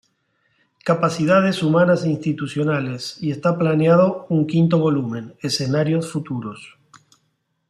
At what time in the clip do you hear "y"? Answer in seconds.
3.21-3.29